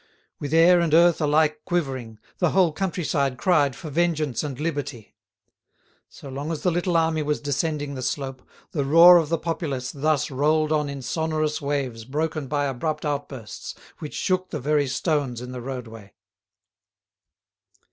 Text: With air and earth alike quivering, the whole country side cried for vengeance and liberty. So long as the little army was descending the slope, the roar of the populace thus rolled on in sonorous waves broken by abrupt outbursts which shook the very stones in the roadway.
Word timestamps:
With 0.39 0.51
air 0.51 0.79
and 0.79 0.95
earth 0.95 1.21
alike 1.21 1.61
quivering, 1.63 2.17
the 2.39 2.49
whole 2.49 2.71
country 2.71 3.03
side 3.03 3.37
cried 3.37 3.75
for 3.75 3.91
vengeance 3.91 4.43
and 4.43 4.59
liberty. 4.59 5.13
So 6.09 6.27
long 6.27 6.51
as 6.51 6.63
the 6.63 6.71
little 6.71 6.97
army 6.97 7.21
was 7.21 7.39
descending 7.39 7.93
the 7.93 8.01
slope, 8.01 8.41
the 8.71 8.83
roar 8.83 9.17
of 9.17 9.29
the 9.29 9.37
populace 9.37 9.91
thus 9.91 10.31
rolled 10.31 10.71
on 10.71 10.89
in 10.89 11.03
sonorous 11.03 11.61
waves 11.61 12.03
broken 12.03 12.47
by 12.47 12.65
abrupt 12.65 13.05
outbursts 13.05 13.75
which 13.99 14.15
shook 14.15 14.49
the 14.49 14.59
very 14.59 14.87
stones 14.87 15.39
in 15.39 15.51
the 15.51 15.61
roadway. 15.61 16.13